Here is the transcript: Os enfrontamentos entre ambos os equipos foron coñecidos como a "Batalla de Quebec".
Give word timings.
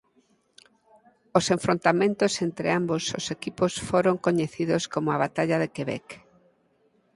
Os 1.37 1.45
enfrontamentos 1.55 2.33
entre 2.47 2.67
ambos 2.79 3.03
os 3.19 3.25
equipos 3.35 3.73
foron 3.89 4.15
coñecidos 4.25 4.83
como 4.93 5.07
a 5.11 5.19
"Batalla 5.25 5.57
de 5.63 5.71
Quebec". 5.75 6.07